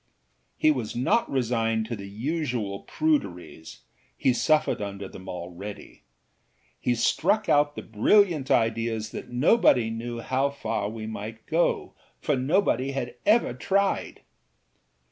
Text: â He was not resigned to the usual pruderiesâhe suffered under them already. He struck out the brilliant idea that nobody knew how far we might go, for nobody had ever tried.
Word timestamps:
â 0.01 0.03
He 0.57 0.71
was 0.71 0.95
not 0.95 1.29
resigned 1.29 1.85
to 1.85 1.95
the 1.95 2.09
usual 2.09 2.83
pruderiesâhe 2.85 4.33
suffered 4.33 4.81
under 4.81 5.07
them 5.07 5.29
already. 5.29 6.01
He 6.79 6.95
struck 6.95 7.47
out 7.47 7.75
the 7.75 7.83
brilliant 7.83 8.49
idea 8.49 8.99
that 8.99 9.29
nobody 9.29 9.91
knew 9.91 10.19
how 10.19 10.49
far 10.49 10.89
we 10.89 11.05
might 11.05 11.45
go, 11.45 11.93
for 12.19 12.35
nobody 12.35 12.93
had 12.93 13.13
ever 13.27 13.53
tried. 13.53 14.21